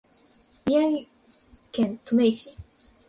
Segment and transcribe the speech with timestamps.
[0.65, 1.05] 宮城
[1.71, 2.57] 県登米市